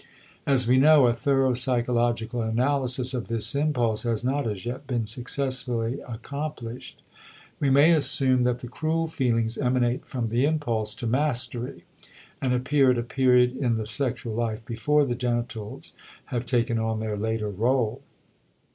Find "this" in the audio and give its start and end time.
3.27-3.53